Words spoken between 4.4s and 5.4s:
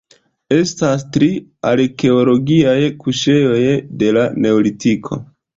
Neolitiko.